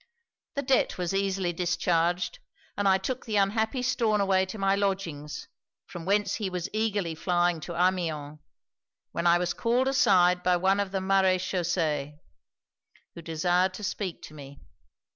[0.55, 2.39] The debt was easily discharged;
[2.75, 5.47] and I took the unhappy Stornaway to my lodgings,
[5.85, 8.39] from whence he was eagerly flying to Amiens,
[9.11, 12.17] when I was called aside by one of the maréchaussé,
[13.13, 14.59] who desired to speak to me.